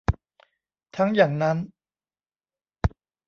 [0.95, 1.57] ทั้งอย่างนั้น